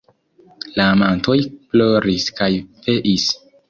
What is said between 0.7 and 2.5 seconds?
La amantoj ploris